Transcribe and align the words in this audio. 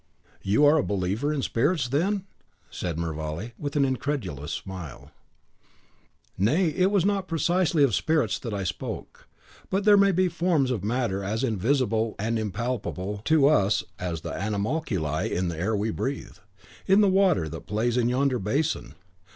"You 0.41 0.65
are 0.65 0.77
a 0.79 0.83
believer 0.83 1.31
in 1.31 1.43
spirits, 1.43 1.89
then?" 1.89 2.23
said 2.71 2.97
Mervale, 2.97 3.51
with 3.59 3.75
an 3.75 3.85
incredulous 3.85 4.51
smile. 4.51 5.11
"Nay, 6.39 6.69
it 6.69 6.89
was 6.89 7.05
not 7.05 7.27
precisely 7.27 7.83
of 7.83 7.93
spirits 7.93 8.39
that 8.39 8.51
I 8.51 8.63
spoke; 8.63 9.27
but 9.69 9.83
there 9.85 9.97
may 9.97 10.11
be 10.11 10.27
forms 10.27 10.71
of 10.71 10.83
matter 10.83 11.23
as 11.23 11.43
invisible 11.43 12.15
and 12.17 12.39
impalpable 12.39 13.19
to 13.25 13.45
us 13.47 13.83
as 13.99 14.21
the 14.21 14.31
animalculae 14.33 15.29
in 15.31 15.49
the 15.49 15.59
air 15.59 15.75
we 15.75 15.91
breathe, 15.91 16.37
in 16.87 17.01
the 17.01 17.07
water 17.07 17.47
that 17.49 17.67
plays 17.67 17.95
in 17.95 18.09
yonder 18.09 18.39
basin. 18.39 18.95